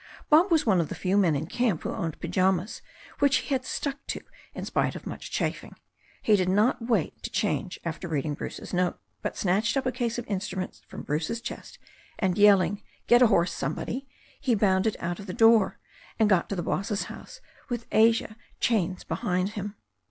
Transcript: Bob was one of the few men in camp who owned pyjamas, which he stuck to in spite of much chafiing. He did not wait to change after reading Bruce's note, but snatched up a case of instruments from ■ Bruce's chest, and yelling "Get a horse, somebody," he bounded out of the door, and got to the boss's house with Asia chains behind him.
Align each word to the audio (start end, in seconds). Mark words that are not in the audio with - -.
Bob 0.31 0.49
was 0.49 0.65
one 0.65 0.81
of 0.81 0.89
the 0.89 0.95
few 0.95 1.15
men 1.15 1.35
in 1.35 1.45
camp 1.45 1.83
who 1.83 1.93
owned 1.93 2.19
pyjamas, 2.19 2.81
which 3.19 3.35
he 3.37 3.59
stuck 3.61 4.03
to 4.07 4.19
in 4.55 4.65
spite 4.65 4.95
of 4.95 5.05
much 5.05 5.29
chafiing. 5.29 5.75
He 6.23 6.35
did 6.35 6.49
not 6.49 6.81
wait 6.87 7.21
to 7.21 7.29
change 7.29 7.79
after 7.85 8.07
reading 8.07 8.33
Bruce's 8.33 8.73
note, 8.73 8.99
but 9.21 9.37
snatched 9.37 9.77
up 9.77 9.85
a 9.85 9.91
case 9.91 10.17
of 10.17 10.25
instruments 10.25 10.81
from 10.87 11.03
■ 11.03 11.05
Bruce's 11.05 11.39
chest, 11.39 11.77
and 12.17 12.35
yelling 12.35 12.81
"Get 13.05 13.21
a 13.21 13.27
horse, 13.27 13.53
somebody," 13.53 14.07
he 14.39 14.55
bounded 14.55 14.97
out 14.99 15.19
of 15.19 15.27
the 15.27 15.33
door, 15.35 15.77
and 16.17 16.27
got 16.27 16.49
to 16.49 16.55
the 16.55 16.63
boss's 16.63 17.03
house 17.03 17.39
with 17.69 17.85
Asia 17.91 18.35
chains 18.59 19.03
behind 19.03 19.49
him. 19.49 19.75